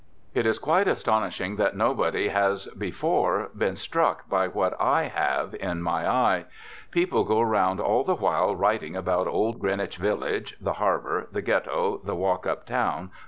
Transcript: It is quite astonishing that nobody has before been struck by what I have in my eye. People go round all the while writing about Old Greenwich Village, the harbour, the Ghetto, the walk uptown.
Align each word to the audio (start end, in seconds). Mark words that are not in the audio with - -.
It 0.33 0.47
is 0.47 0.57
quite 0.57 0.87
astonishing 0.87 1.57
that 1.57 1.75
nobody 1.75 2.29
has 2.29 2.65
before 2.75 3.51
been 3.55 3.75
struck 3.75 4.27
by 4.27 4.47
what 4.47 4.75
I 4.81 5.03
have 5.03 5.53
in 5.53 5.83
my 5.83 6.09
eye. 6.09 6.45
People 6.89 7.23
go 7.23 7.39
round 7.39 7.79
all 7.79 8.03
the 8.03 8.15
while 8.15 8.55
writing 8.55 8.95
about 8.95 9.27
Old 9.27 9.59
Greenwich 9.59 9.97
Village, 9.97 10.57
the 10.59 10.73
harbour, 10.81 11.27
the 11.31 11.43
Ghetto, 11.43 12.01
the 12.03 12.15
walk 12.15 12.47
uptown. 12.47 13.11